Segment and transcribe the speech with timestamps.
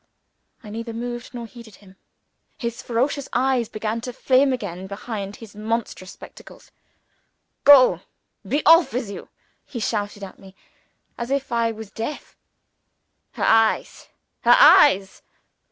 [0.63, 1.95] I neither moved nor heeded him.
[2.57, 6.71] His ferocious eyes began to flame again behind his monstrous spectacles.
[7.65, 8.01] "Go
[8.43, 9.29] be off with you!"
[9.63, 10.55] he shouted at me
[11.19, 12.35] as if I was deaf.
[13.33, 14.07] "Her eyes!
[14.39, 15.21] her eyes!